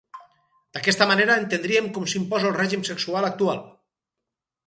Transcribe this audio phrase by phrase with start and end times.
[0.77, 3.61] D'aquesta manera entendríem com s'imposa el règim sexual actual.